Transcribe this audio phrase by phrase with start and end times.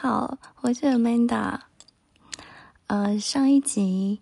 [0.00, 1.58] 好，我是 Amanda。
[2.86, 4.20] 呃，上一集，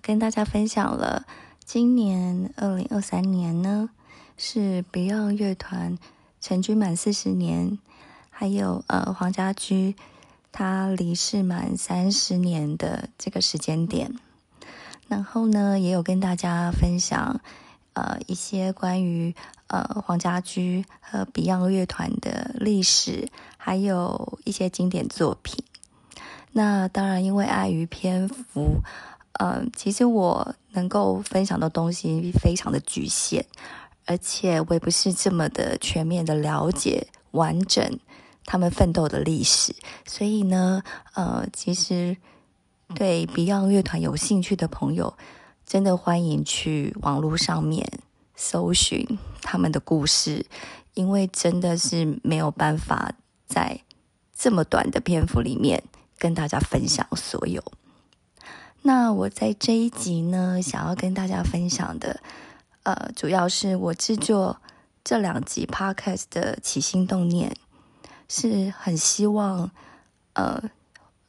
[0.00, 1.26] 跟大家分享了，
[1.62, 3.90] 今年二零二三年呢，
[4.38, 5.98] 是 Beyond 乐团
[6.40, 7.78] 成军满四十年，
[8.30, 9.94] 还有呃黄家驹
[10.50, 14.18] 他离世满三十年的这个时间点。
[15.08, 17.42] 然后呢，也有跟大家分享
[17.92, 19.34] 呃一些关于
[19.68, 23.28] 呃黄家驹和 Beyond 乐团的历史。
[23.58, 25.64] 还有一些经典作品。
[26.52, 28.80] 那当然，因为碍于篇幅，
[29.32, 33.44] 呃，其实我能够分享的东西非常的局限，
[34.04, 37.98] 而且我也不是这么的全面的了解完整
[38.44, 39.74] 他们奋斗的历史。
[40.06, 40.80] 所以呢，
[41.14, 42.16] 呃，其实
[42.94, 45.18] 对 Beyond 乐团有兴趣的朋友，
[45.66, 47.84] 真的欢迎去网络上面
[48.36, 50.46] 搜寻他们的故事，
[50.94, 53.14] 因为真的是没有办法。
[53.48, 53.80] 在
[54.36, 55.84] 这么短的篇幅里面
[56.18, 57.62] 跟大家分享所有。
[58.82, 62.20] 那我在这一集呢，想要跟大家分享的，
[62.82, 64.60] 呃，主要是我制作
[65.04, 67.56] 这两集 Podcast 的起心动念，
[68.28, 69.70] 是很希望，
[70.32, 70.60] 呃，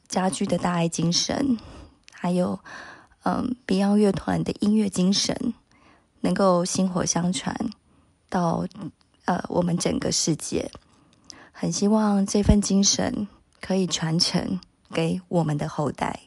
[0.08, 1.56] 家駒的大爱精神，
[2.12, 2.58] 还有，
[3.22, 5.54] 嗯、，Beyond 乐团的音乐精神，
[6.20, 7.54] 能够薪火相传
[8.28, 8.66] 到，
[9.24, 10.70] 呃，我们整个世界。
[11.52, 13.26] 很希望这份精神
[13.60, 14.60] 可以传承
[14.92, 16.20] 给我们的后代。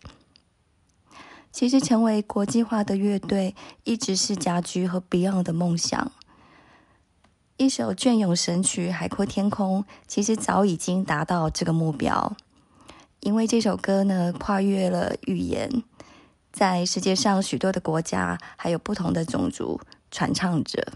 [1.51, 6.11] 其实，成为国际化的乐队一直是家駒和 Beyond 的梦想。
[7.57, 12.35] 一首隽永神曲《海阔天空》，其实早已经达到这个目标，
[13.19, 15.83] 因为这首歌呢，跨越了语言，
[16.51, 20.93] 在世界上许多的国家还有不同的种族传唱着。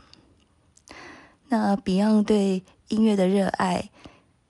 [1.49, 3.89] 那 Beyond 对音乐的热爱。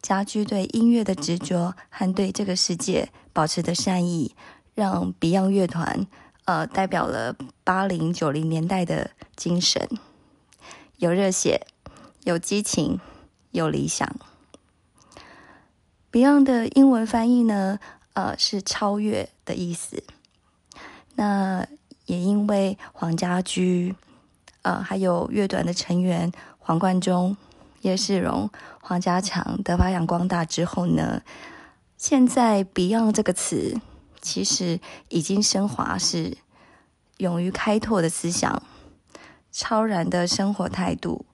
[0.01, 4.35] 家居对音乐的执着和对这个世界保持的善意，
[4.75, 6.05] 让 Beyond 乐团
[6.43, 9.89] 呃代表了八零九零年代的精神，
[10.97, 11.66] 有热血，
[12.23, 12.99] 有激情，
[13.49, 14.16] 有理想。
[16.11, 17.79] Beyond 的英文翻译呢，
[18.13, 20.03] 呃是超越的意思。
[21.16, 21.66] 那
[22.06, 23.96] 也因为黄家驹，
[24.62, 27.36] 呃还有乐团的成员黄贯中。
[27.81, 28.50] 叶世荣、
[28.81, 31.22] 黄家强的发扬光大之后呢，
[31.98, 33.80] 现在 Beyond 这个词
[34.20, 36.36] 其实已经升华，是
[37.18, 38.64] 勇于开拓的思想、
[39.52, 41.28] 超然的生活态度，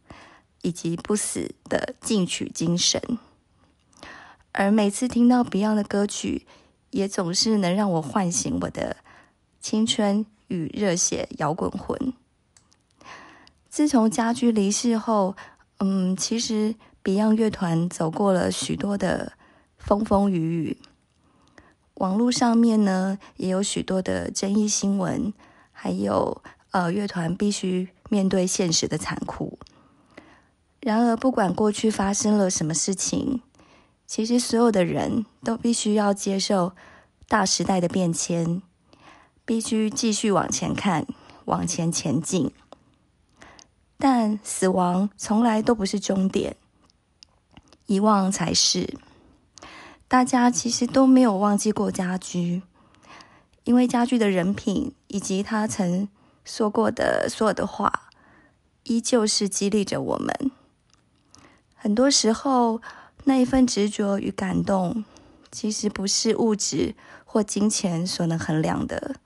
[0.61, 3.01] 以及不死的进取精神。
[4.51, 6.45] 而每次听到 Beyond 的歌曲，
[6.89, 8.97] 也总是能让我唤醒我的
[9.61, 12.13] 青春与热血摇滚魂。
[13.69, 15.35] 自从家駒离世后，
[15.77, 19.33] 嗯，其实 Beyond 乐团走过了许多的
[19.77, 20.77] 风风雨雨，
[21.93, 25.33] 网络上面呢也有许多的争议新闻，
[25.71, 29.57] 还有呃乐团必须面对现实的残酷。
[30.81, 33.41] 然而，不管过去发生了什么事情，
[34.05, 36.73] 其实所有的人都必须要接受
[37.27, 38.61] 大时代的变迁，
[39.51, 41.05] 必须继续往前看，
[41.43, 42.53] 往前前进。
[43.97, 46.55] 但死亡从来都不是终点，
[47.85, 48.97] 遗忘才是。
[50.07, 52.61] 大家其实都没有忘记过家居，
[53.65, 56.07] 因为家居的人品以及他曾
[56.45, 58.07] 说过的所有的话，
[58.83, 60.49] 依旧是激励着我们。
[61.75, 62.81] 很多时候，
[63.25, 65.03] 那一份执着与感动，
[65.51, 66.95] 其实不是物质
[67.25, 69.17] 或金钱所能衡量的。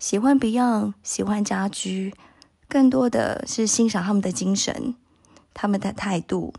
[0.00, 2.14] 喜欢 Beyond，喜欢家居。
[2.66, 4.94] 更多的是欣赏他们的精神，
[5.52, 6.54] 他们的态度，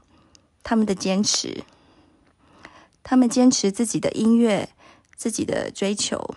[0.62, 1.64] 他们的坚持，
[3.02, 4.70] 他们坚持自己的音乐，
[5.16, 6.36] 自己的追求。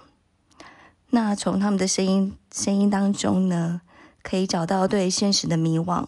[1.11, 3.83] 那从他们的声音声音当中呢，
[4.23, 6.07] 可以找到对现实的迷惘，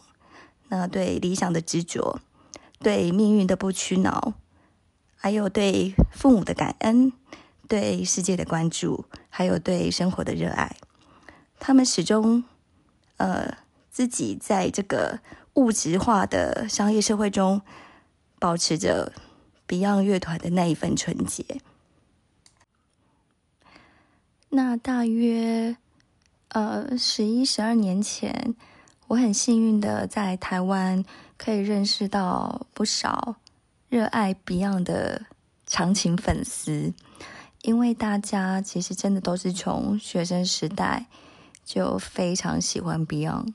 [0.68, 2.20] 那对理想的执着，
[2.78, 4.32] 对命运的不屈恼，
[5.14, 7.12] 还有对父母的感恩，
[7.68, 10.74] 对世界的关注，还有对生活的热爱。
[11.58, 12.44] 他们始终。
[13.18, 13.56] 呃，
[13.88, 15.20] 自己在这个
[15.54, 17.62] 物质化的商业社会中，
[18.38, 19.10] 保持着
[19.66, 21.42] Beyond 乐团的那一份纯洁。
[24.50, 25.78] 那大约
[26.48, 28.54] 呃十一十二年前，
[29.06, 31.02] 我很幸运的在台湾
[31.38, 33.36] 可以认识到不少
[33.88, 35.24] 热爱 Beyond 的
[35.66, 36.92] 长情粉丝，
[37.62, 41.06] 因为大家其实真的都是从学生时代
[41.66, 43.52] 就非常喜欢 Beyond。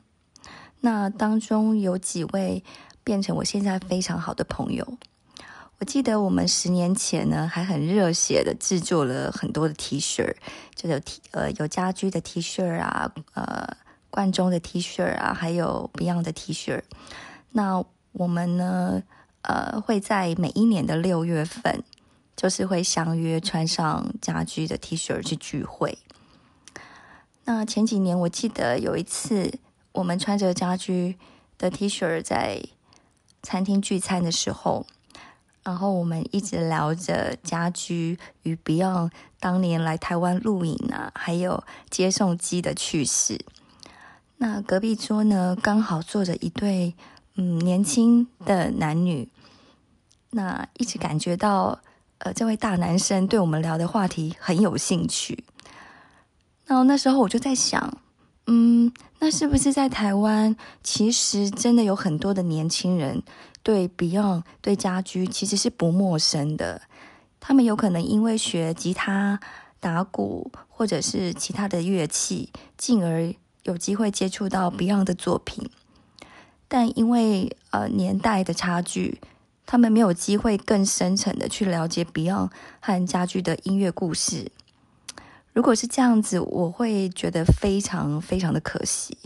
[0.81, 2.63] 那当中有几位
[3.03, 4.97] 变成我现在非常好的朋友。
[5.79, 10.35] 我记得我们十年前呢，还很热血的制作了很多的 T 恤，
[10.75, 13.77] 就有 T 呃有家居的 T 恤啊，呃
[14.11, 16.81] 冠中的 T 恤啊，还有 Beyond 的 T 恤。
[17.51, 19.01] 那我们呢，
[19.41, 21.83] 呃会在每一年的六月份，
[22.35, 25.97] 就是会相约穿上家居的 T 恤去聚会。
[27.45, 29.59] 那前几年我记得有一次，
[29.91, 31.17] 我们穿着家居
[31.57, 32.63] 的 T 恤在
[33.41, 34.85] 餐厅聚餐的时候。
[35.63, 43.39] 然后我们一直聊着家居与 Beyond 当年来台湾录影啊，还有接送机的趣事。
[44.37, 46.95] 那隔壁桌呢，刚好坐着一对
[47.35, 49.29] 嗯年轻的男女。
[50.31, 51.79] 那一直感觉到，
[52.17, 55.43] 呃，这位大男生对我们聊的话题很有兴趣。
[56.71, 57.97] 然后那时候我就在想，
[58.47, 58.89] 嗯，
[59.19, 63.21] 那是不是在台湾，其实真的有很多的年轻人？
[63.61, 66.83] 对 Beyond 对家居其实是不陌生的，
[67.41, 69.41] 他们有可能因为学吉他、
[69.81, 73.33] 打鼓或者是其他的乐器，进而
[73.63, 75.69] 有机会接触到 Beyond 的作品。
[76.69, 79.19] 但因为呃年代的差距，
[79.65, 84.53] 他们没有机会更深层的去了解 Beyond 和家居的音乐故事。
[85.53, 89.17] 如果是这样子，我会觉得非常非常的可惜，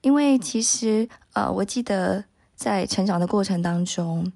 [0.00, 2.24] 因为其实呃我记得。
[2.56, 4.32] 在成长的过程当中，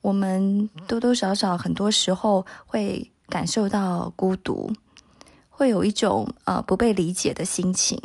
[0.00, 4.72] 我们多多少少很多时候会感受到孤独，
[5.50, 8.00] 会有一种呃不被理解的心情，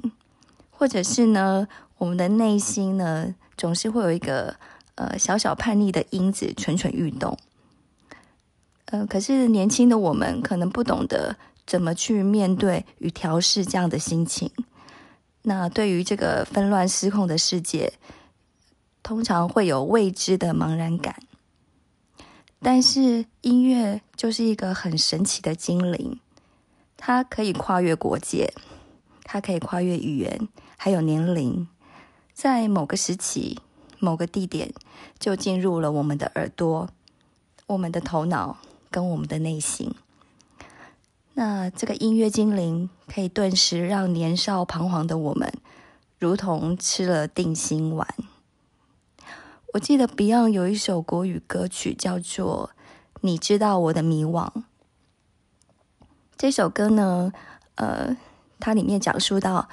[0.69, 1.67] 或者是呢，
[1.97, 4.53] 我们的内心呢总是会有一个
[4.95, 7.35] 呃小小叛逆的因子蠢蠢欲动。
[8.87, 14.51] 呃，可是年轻的我们可能不懂得怎么去面对与调试这样的心情。
[15.43, 17.93] 那对于这个纷乱失控的世界，
[19.03, 21.21] 通常会有未知的茫然感，
[22.59, 26.19] 但是音乐就是一个很神奇的精灵，
[26.97, 28.51] 它可以跨越国界，
[29.23, 30.47] 它可以跨越语言，
[30.77, 31.67] 还有年龄，
[32.33, 33.59] 在某个时期、
[33.99, 34.73] 某个地点，
[35.19, 36.89] 就进入了我们的耳朵、
[37.67, 38.57] 我们的头脑
[38.89, 39.93] 跟我们的内心。
[41.37, 45.53] 那这个音乐精灵可以顿时让年少彷徨的我们，
[46.17, 48.07] 如同吃了定心丸。
[49.73, 52.71] 我记得 Beyond 有一首国语歌曲叫做
[53.19, 54.49] 《你知道我的迷惘》。
[56.37, 57.33] 这首歌呢，
[57.75, 58.15] 呃，
[58.61, 59.67] 它里面讲述到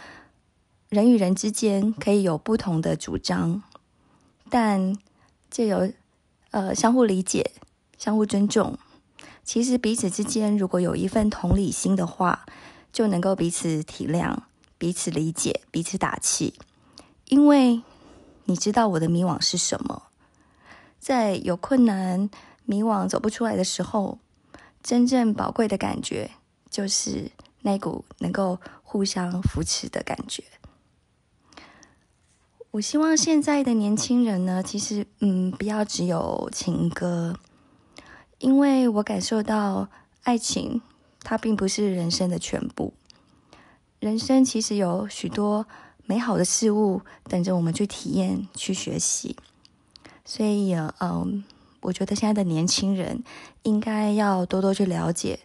[0.89, 3.63] 人与人之间可以有不同的主张，
[4.51, 4.97] 但
[5.49, 5.93] 借由
[6.51, 7.53] 呃相互理解、
[7.97, 8.77] 相互尊重，
[9.45, 12.47] 其实彼此之间如果有一份同理心的话，
[12.93, 14.37] 就能够彼此体谅、
[14.79, 16.55] 彼此理解、彼此打气，
[17.29, 17.83] 因为。
[18.45, 20.03] 你知道我的迷惘是什么？
[20.99, 22.29] 在有困难、
[22.65, 24.19] 迷惘走不出来的时候，
[24.83, 26.29] 真正宝贵的感觉
[26.69, 30.43] 就是那股能够互相扶持的感觉。
[32.73, 37.39] 我希望现在的年轻人呢，其实嗯，不要只有情歌，
[38.43, 39.89] 因为我感受到
[40.25, 40.83] 爱情
[41.23, 42.93] 它并不是人生的全部，
[44.01, 45.67] 人生其实有许多。
[46.05, 49.37] 美好的事物等着我们去体验、去学习，
[50.25, 51.45] 所以，嗯，
[51.81, 53.23] 我觉得现在的年轻人
[53.63, 55.39] 应该要多多去了解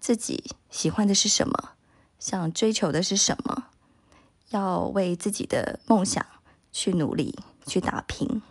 [0.00, 1.70] 自己喜欢的是什么，
[2.18, 3.66] 想追求的是什么，
[4.50, 6.26] 要为自己的梦想
[6.72, 8.42] 去努力、去打拼。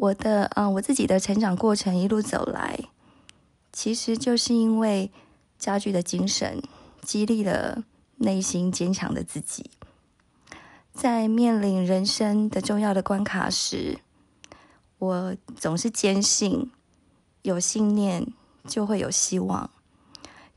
[0.00, 2.88] 我的，嗯，我自己的成长过程一路走来，
[3.70, 5.12] 其实就是因为
[5.58, 6.62] 家具的精神
[7.02, 7.84] 激励了
[8.16, 9.70] 内心坚强的自己。
[10.94, 13.98] 在面临人生的重要的关卡时，
[14.96, 16.72] 我总是坚信，
[17.42, 18.26] 有信念
[18.66, 19.68] 就会有希望，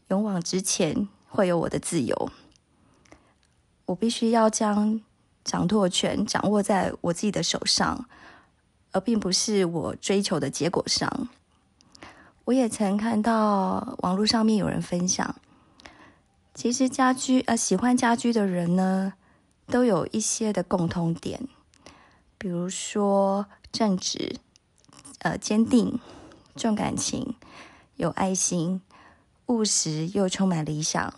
[0.08, 2.32] 勇往直前会有我的自由。
[3.88, 5.02] 我必须要将
[5.44, 8.08] 掌舵权掌握在我自己的手上，
[8.94, 11.28] 而并不是我追求的结果上。
[12.46, 15.36] 我也曾看到网络上面有人分享，
[16.54, 19.14] 其实家居呃喜欢家居的人呢，
[19.68, 21.48] 都有一些的共通点，
[22.38, 24.36] 比如说正直、
[25.20, 26.00] 呃坚定、
[26.56, 27.36] 重感情，
[27.96, 28.82] 有爱心，
[29.46, 31.14] 务实又充满理想。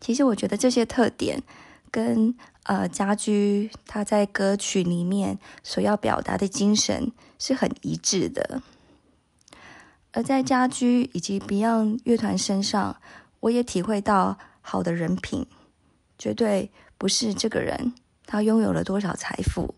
[0.00, 1.42] 其实我觉得这些特点
[1.90, 8.62] 跟呃家駒他在歌曲里面所要表达的精神是很一致的。
[10.12, 13.00] 而在家駒以及 Beyond 乐团身上，
[13.40, 15.46] 我也体会到好的人品，
[16.18, 17.94] 绝对不是这个人
[18.24, 19.74] 他拥有了多少财富，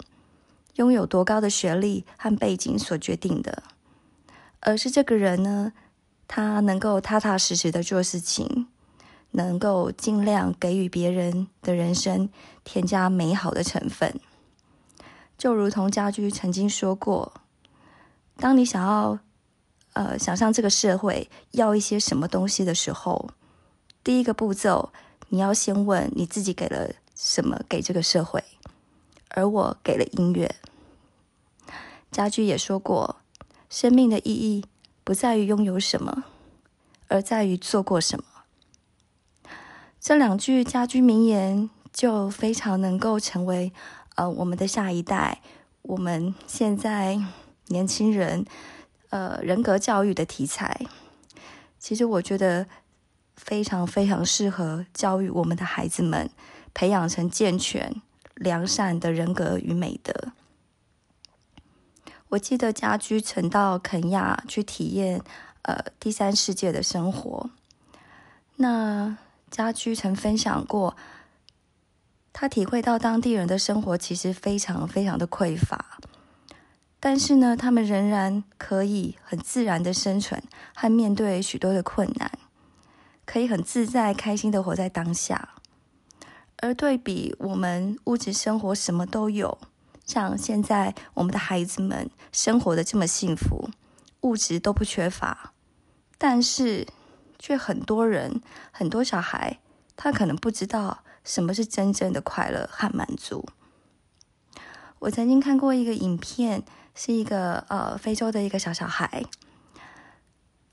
[0.75, 3.63] 拥有多高的学历和背景所决定的，
[4.61, 5.73] 而是这个人呢，
[6.29, 8.69] 他能够踏踏实实的做事情。
[9.37, 12.31] 能够尽量给予别人的人生
[12.65, 14.19] 添加美好的成分，
[15.37, 17.35] 就如同家居曾经说过
[18.39, 19.19] ：“当你想要，
[19.93, 23.29] 呃，想向这个社会要一些什么东西的时候，
[24.03, 24.91] 第一个步骤，
[25.29, 28.43] 你要先问你自己给了什么给这个社会。”
[29.29, 30.55] 而我给了音乐。
[32.11, 33.17] 家居也说过
[33.69, 34.65] ：“生命的意义
[35.05, 36.25] 不在于拥有什么，
[37.09, 38.25] 而在于做过什么。”
[40.07, 43.73] 这两句家居名言就非常能够成为
[44.15, 45.43] 呃我们的下一代，
[45.83, 47.19] 我们现在
[47.67, 48.47] 年轻人
[49.11, 50.87] 呃人格教育的题材。
[51.81, 52.69] 其实我觉得
[53.35, 56.31] 非常非常适合教育我们的孩子们，
[56.73, 58.01] 培养成健全
[58.37, 60.31] 良善的人格与美德。
[62.29, 65.21] 我记得家居曾到肯亚去体验
[65.63, 67.51] 呃第三世界的生活，
[68.55, 69.19] 那。
[69.51, 70.97] 家居曾分享过，
[72.33, 75.99] 他体会到当地人的生活其实非常非常的匮乏，
[76.99, 80.43] 但是呢，他们仍然可以很自然的生存
[80.75, 82.31] 和面对许多的困难，
[83.25, 85.51] 可以很自在开心的活在当下。
[86.59, 89.57] 而对比我们物质生活什么都有，
[90.05, 93.71] 像现在我们的孩子们生活的这么幸福，
[94.23, 95.53] 物质都不缺乏，
[96.19, 96.87] 但是。
[97.39, 98.41] 却很多人，
[98.71, 99.59] 很多小孩，
[99.97, 103.49] 他可能不知道什么是真正的快乐和满足。
[105.01, 106.65] 我曾经看过一个影片，
[106.95, 109.25] 是一个呃非洲的一个小小孩，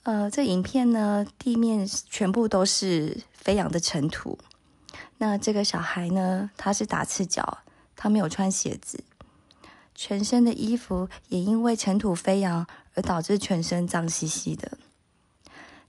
[0.04, 4.40] 呃，这影片呢，地面全部都是飞扬的尘土。
[5.18, 7.60] 那这个小孩呢，他是打赤脚，
[7.96, 9.04] 他没有穿鞋子，
[9.94, 12.66] 全身的衣服也因为尘土飞扬
[12.96, 14.78] 而导致全身脏兮兮的。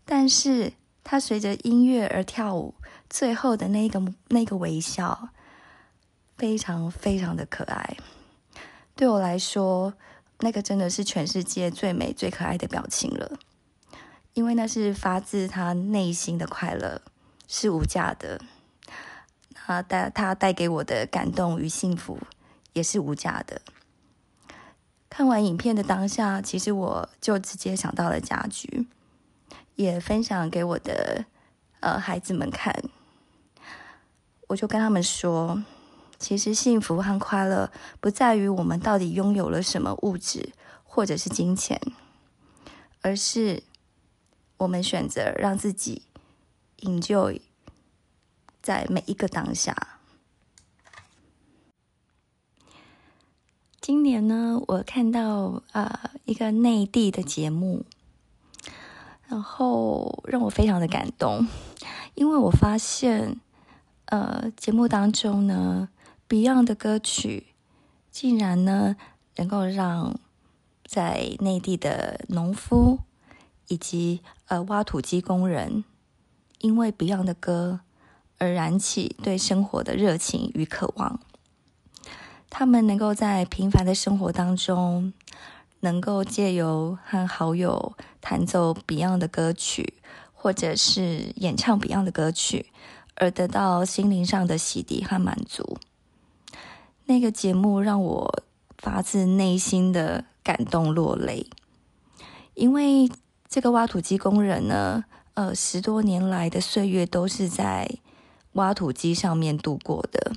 [0.04, 2.74] 但是他随着音乐而跳舞，
[3.08, 5.30] 最后的那个那个微笑，
[6.36, 7.96] 非常非常的可爱。
[8.94, 9.94] 对我来说，
[10.40, 13.38] 那个真的是全世界最美最可爱的表情了，
[14.34, 17.00] 因为那是发自他内心的快乐，
[17.48, 18.40] 是无价的。
[19.54, 22.18] 他带他带给我的感动与幸福，
[22.74, 23.62] 也是无价的。
[25.08, 28.86] 看完影片的当下，其实我就直接想到了家居。
[29.76, 31.24] 也分享给我的
[31.80, 32.72] 呃孩子们看，
[34.48, 35.62] 我就跟他们说，
[36.18, 40.50] 其实幸福和快乐不在于我们到底拥有了什么物质
[40.84, 41.80] 或者是金钱，
[43.02, 43.64] 而是
[44.58, 46.02] 我们选择让自己
[46.78, 47.40] enjoy
[48.62, 49.98] 在每一个当下。
[53.80, 57.84] 今年呢，我看到呃一个内地的节目。
[59.34, 61.44] 然后让我非常的感动，
[62.14, 63.40] 因为我发现，
[64.04, 65.88] 呃，节目当中呢
[66.28, 67.48] ，Beyond 的歌曲
[68.12, 68.94] 竟然呢
[69.34, 70.20] 能够让
[70.86, 73.00] 在内地的农夫
[73.66, 75.82] 以及呃挖土机工人，
[76.60, 77.80] 因为 Beyond 的歌
[78.38, 81.18] 而燃起对生活的热情与渴望，
[82.48, 85.12] 他们能够在平凡的生活当中。
[85.84, 89.94] 能够借由和好友弹奏 Beyond 的歌曲，
[90.32, 92.72] 或者是演唱 Beyond 的歌曲，
[93.16, 95.76] 而得到心灵上的洗涤和满足。
[97.04, 98.42] 那个节目让我
[98.78, 101.46] 发自内心的感动落泪，
[102.54, 103.10] 因为
[103.46, 107.98] 这个挖土机工人呢，呃，十多年来的岁月都是在
[108.52, 110.32] 挖土机上面度过的。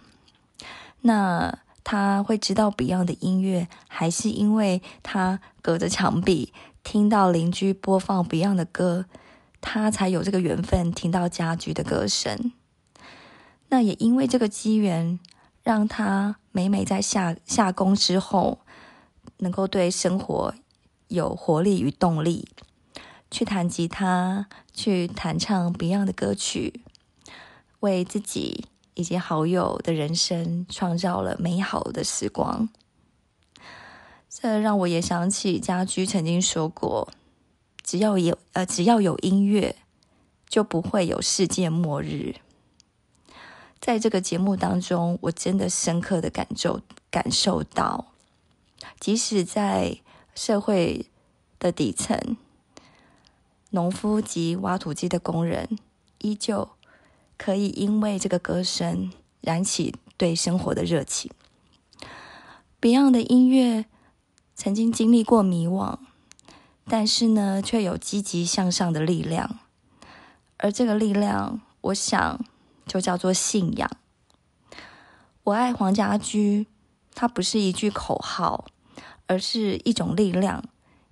[1.01, 1.57] 那
[1.89, 6.51] 他会知道 Beyond 的音乐，还是因为他隔着墙壁
[6.83, 9.05] 听到邻居播放 Beyond 的歌，
[9.61, 12.51] 他才有这个缘分听到家居的歌声。
[13.69, 15.17] 那也因为这个机缘，
[15.63, 18.59] 让他每每在下下工之后，
[19.37, 20.53] 能够对生活
[21.07, 22.49] 有活力与动力，
[23.31, 26.81] 去弹吉他，去弹唱 Beyond 的歌曲，
[27.79, 28.65] 为自己。
[28.97, 32.67] 以及好友的人生创造了美好的时光，
[34.27, 37.07] 这让我也想起家居曾经说过
[37.83, 39.75] ：“只要有呃，只要有音乐，
[40.49, 42.37] 就不会有世界末日。”
[43.79, 48.07] 在这个节目当中，我真的深刻的感受感受到，
[48.99, 49.99] 即使在
[50.33, 51.05] 社会
[51.59, 52.35] 的底层，
[53.69, 55.77] 农夫及挖土机的工人，
[56.17, 56.67] 依旧
[57.37, 61.31] 可以因为这个歌声燃起对生活的热情。
[62.81, 63.85] Beyond 的音乐
[64.55, 65.97] 曾经经历过迷惘，
[66.85, 69.59] 但是呢，却有积极向上的力量。
[70.57, 72.43] 而这个力量，我想
[72.85, 73.89] 就叫做信仰。
[75.43, 76.67] 我爱黄家驹，
[77.13, 78.65] 它不是一句口号，
[79.27, 80.63] 而是一种力量，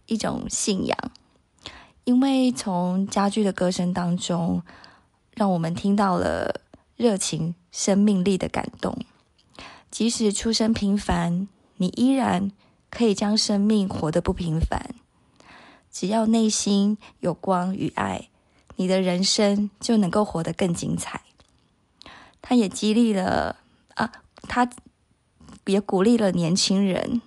[0.07, 0.97] 一种信仰。
[2.03, 4.61] 因为从家驹的歌声当中，
[5.35, 6.61] 让我们听到了
[6.95, 8.97] 热情、生命力的感动。
[9.91, 12.51] 即使出身平凡，你依然
[12.89, 14.95] 可以将生命活得不平凡。
[15.91, 18.29] 只要内心有光与爱，
[18.77, 21.21] 你的人生就能够活得更精彩。
[22.41, 23.57] 他也激励了
[23.95, 24.11] 啊，
[24.47, 24.69] 他
[25.65, 27.21] 也鼓励了年轻人，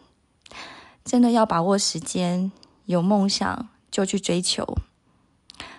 [1.05, 2.51] 真的要把握时间，
[2.87, 3.69] 有梦想。
[3.91, 4.77] 就去追求，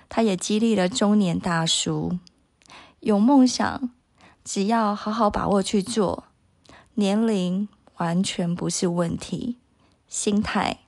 [0.10, 2.18] 他也激励了中年大叔，
[3.00, 3.92] 有梦想，
[4.44, 6.26] 只要好好把握去做，
[6.96, 9.58] 年龄完全不是问题，
[10.08, 10.80] 心态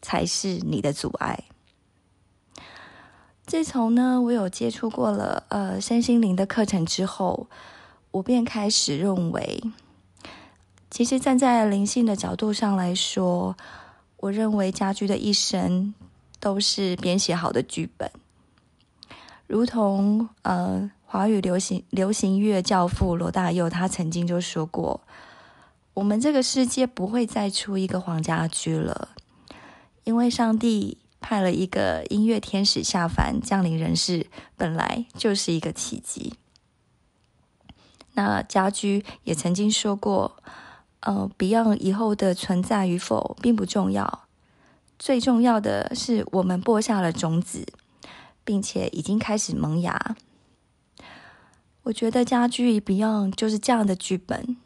[0.00, 1.44] 才是你的阻碍。
[3.46, 7.46] 自从呢，我有接触过了呃身心灵的课程之后，
[8.10, 9.62] 我便开始认为，
[10.90, 13.56] 其实站在灵性的角度上来说，
[14.16, 15.94] 我认为家居的一生。
[16.42, 18.10] 都是编写好的剧本，
[19.50, 25.00] 如同呃华语流行流行乐教父罗大佑，他曾经就说过
[25.92, 29.08] ：“我们这个世界不会再出一个黄家驹了，
[30.04, 36.34] 因为上帝派了一个音乐天使下凡降临人世，本来就是一个奇迹。”
[38.14, 40.36] 那家駒也曾经说过
[41.00, 44.20] ：“呃，Beyond 以后的存在与否并不重要。”
[44.96, 47.66] 最重要的是，我们播下了种子，
[48.44, 50.16] 并且已经开始萌芽。
[51.84, 54.56] 我觉得家驹 Beyond 就是这样的剧本。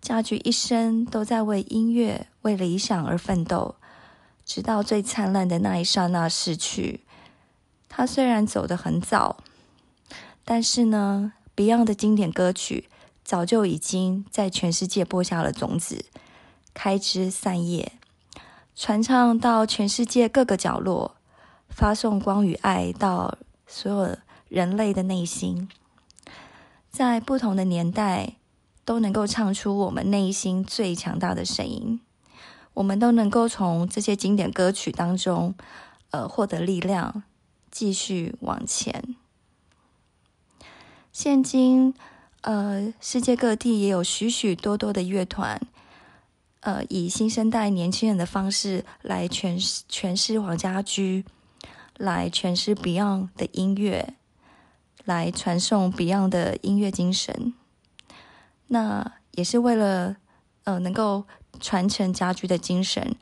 [0.00, 3.76] 家驹一生都在为音乐、为理想而奋斗，
[4.44, 7.04] 直到最灿烂的那一刹那逝去。
[7.88, 9.44] 他虽然走得很早，
[10.44, 12.88] 但是呢，Beyond 的经典歌曲
[13.22, 16.06] 早就已经在全世界播下了种子，
[16.74, 17.92] 开枝散叶。
[18.74, 21.14] 传唱到全世界各个角落，
[21.74, 24.16] 发送光与爱到所有
[24.48, 25.68] 人类的内心，
[26.90, 28.34] 在不同的年代
[28.84, 32.00] 都能够唱出我们内心最强大的声音。
[32.74, 35.54] 我们都能够从这些经典歌曲当中，
[36.10, 37.22] 呃，获得力量，
[37.70, 39.14] 继续往前。
[41.12, 41.94] 现今，
[42.40, 45.60] 呃，世界各地也有许许多多的乐团。
[46.60, 51.24] 呃，以新生代年轻人的方式来诠释诠释黄家驹，
[51.96, 54.14] 来诠释 Beyond 的音乐，
[55.04, 57.54] 来传颂 Beyond 的音乐精神。
[58.68, 60.16] 那也是为了
[60.64, 61.24] 呃，能够
[61.60, 63.16] 传承家居的精神，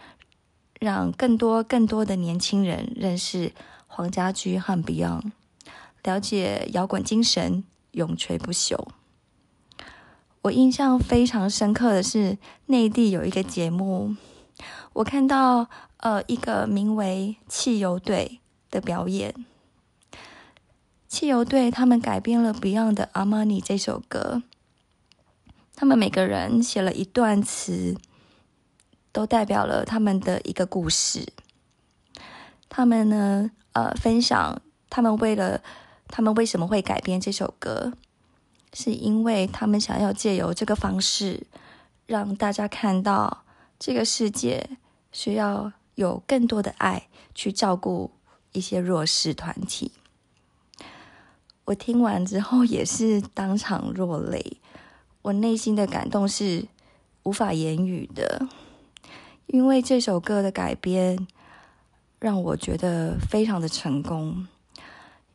[0.79, 3.53] 让更多更多的年轻人认识
[3.87, 5.33] 黄家驹和 Beyond，
[6.03, 8.89] 了解摇滚精神永垂不朽。
[10.43, 14.17] 我印象非常深刻的是，内地有一个节目，
[14.95, 19.35] 我看到呃一个名为《汽油队》的表演。
[21.09, 24.43] 汽油队他们改编了 Beyond 的《阿玛尼》这首歌，
[25.75, 27.97] 他们每个人写了一段词，
[29.11, 31.33] 都代表了他们的一个故事。
[32.69, 35.61] 他们呢，呃，分享他们为了
[36.07, 37.93] 他们为什么会改编这首歌。
[38.73, 41.45] 是因为他们想要借由这个方式，
[42.07, 43.43] 让大家看到
[43.81, 44.71] 这个世界
[45.11, 48.13] 需要有更多的爱去照顾
[48.53, 49.93] 一些弱势团体。
[51.67, 54.59] 我听完之后也是当场落泪，
[55.23, 56.67] 我内心的感动是
[57.23, 58.49] 无法言语的，
[59.47, 61.27] 因为这首歌的改编
[62.19, 64.49] 让我觉得非常的成功，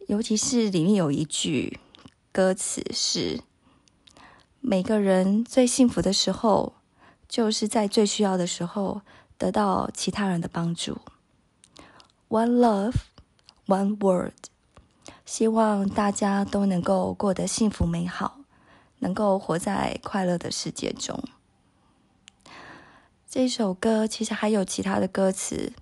[0.07, 1.79] 尤其是里面有一句。
[2.33, 3.39] 歌词是：
[4.59, 6.73] 每个人最幸福的时候，
[7.29, 9.03] 就是在最需要的时候
[9.37, 10.97] 得到其他人的帮助。
[12.29, 12.95] One love,
[13.67, 14.33] one world。
[15.25, 18.39] 希望大家都能够过得幸福美好，
[18.99, 21.23] 能够活在快乐的世界中。
[23.27, 25.73] 这首歌其实还有其他的歌词。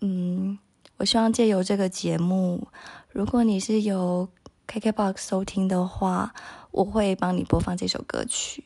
[0.00, 0.58] 嗯，
[0.96, 2.68] 我希望借由这个节目，
[3.10, 4.28] 如果你是由
[4.66, 6.34] KKBOX 收听的话，
[6.70, 8.64] 我会帮你播放这首歌曲。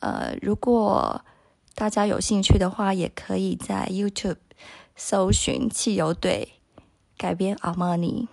[0.00, 1.24] 呃，如果
[1.74, 4.36] 大家有兴趣的话，也可以在 YouTube
[4.94, 6.54] 搜寻汽油队
[7.16, 8.28] 改编 Armani，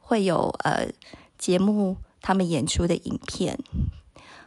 [0.00, 0.92] 会有呃
[1.38, 3.58] 节目他们演出的影片。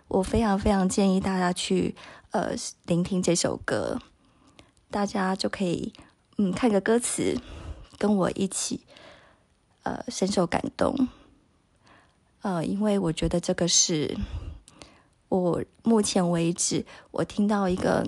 [0.07, 1.95] 我非常非常建议大家去
[2.31, 2.53] 呃
[2.85, 3.99] 聆听这首歌，
[4.89, 5.93] 大家就可以
[6.37, 7.39] 嗯看个歌词，
[7.97, 8.85] 跟我一起
[9.83, 11.07] 呃深受感动。
[12.41, 14.17] 呃，因为我觉得这个是
[15.27, 18.07] 我目前为止我听到一个。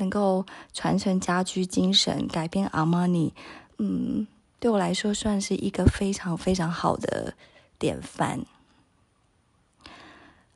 [0.00, 3.34] 能够传承家居精神、改编阿玛尼，
[3.76, 4.26] 嗯，
[4.58, 7.34] 对我来说算是一个非常非常好的
[7.78, 8.46] 典范。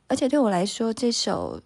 [0.08, 1.60] 而且对我来说，这首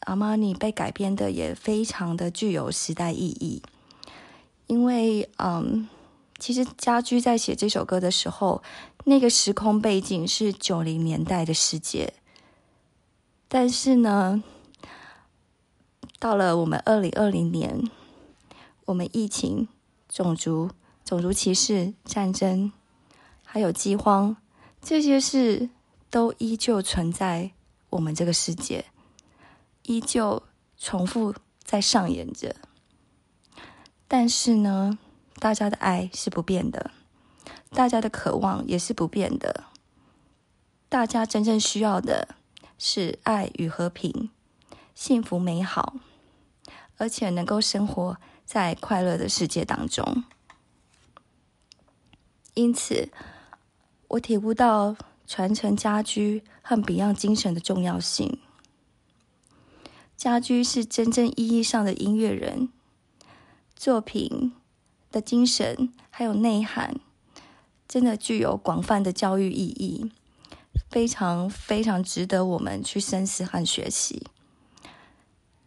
[0.00, 3.62] 阿玛尼被改编的也非常的具有时代意义。
[4.66, 5.88] 因为，嗯，
[6.38, 8.62] 其实家居在写这首歌的时候，
[9.04, 12.12] 那个时空背景是九零年代的世界，
[13.48, 14.44] 但是呢。
[16.24, 17.90] 到了我们二零二零年，
[18.86, 19.68] 我们疫情、
[20.08, 20.70] 种族、
[21.04, 22.72] 种族歧视、战争，
[23.44, 24.34] 还有饥荒，
[24.80, 25.68] 这些事
[26.08, 27.50] 都依旧存在
[27.90, 28.86] 我们这个世界，
[29.82, 30.42] 依旧
[30.78, 32.56] 重复在上演着。
[34.08, 34.98] 但是呢，
[35.38, 36.90] 大家的爱是不变的，
[37.68, 39.64] 大家的渴望也是不变的。
[40.88, 42.36] 大家真正需要的
[42.78, 44.30] 是爱与和平，
[44.94, 45.96] 幸福美好。
[46.96, 50.24] 而且能够生活在快乐的世界当中，
[52.54, 53.10] 因此
[54.08, 58.38] 我体悟到传承家居和 Beyond 精神的重要性。
[60.16, 62.68] 家居是真正意义上的音乐人，
[63.74, 64.54] 作品
[65.10, 67.00] 的精神还有内涵，
[67.88, 70.12] 真的具有广泛的教育意义，
[70.88, 74.28] 非常非常值得我们去深思和学习。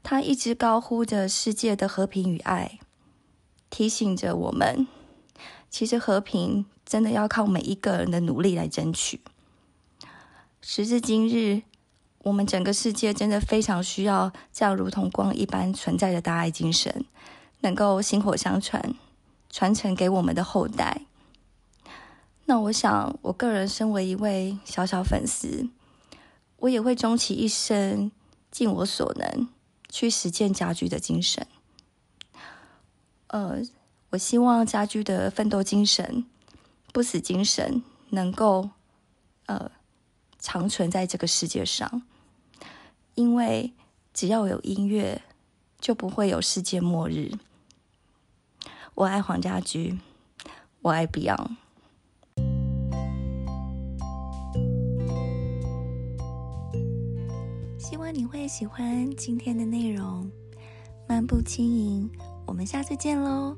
[0.09, 2.79] 他一直高呼着世界的和平与爱，
[3.69, 4.87] 提醒着我们，
[5.69, 9.19] 其实和平真的要靠每一个人的努力来争取。
[10.61, 11.63] 时至今日，
[12.19, 17.03] 我们整个世界真的非常需要这样如同光一般存在的大爱精神，
[17.59, 18.95] 能够薪火相传，
[19.49, 21.01] 传承给我们的后代。
[22.45, 25.67] 那我想，我个人身为一位小小粉丝，
[26.59, 28.09] 我也会终其一生，
[28.49, 29.49] 尽我所能。
[29.89, 31.47] 去实践家居的精神，
[33.27, 33.61] 呃，
[34.09, 36.25] 我希望家居的奋斗精神、
[36.91, 38.69] 不死精神能够
[39.45, 39.71] 呃
[40.39, 42.03] 长存在这个世界上，
[43.15, 43.73] 因为
[44.13, 45.21] 只要有音乐，
[45.79, 47.31] 就不会有世界末日。
[48.95, 49.99] 我爱黄家驹，
[50.81, 51.55] 我爱 Beyond。
[58.17, 60.27] 你会喜欢今天的内容，
[61.07, 62.09] 漫步轻盈，
[62.47, 63.55] 我们下次见喽。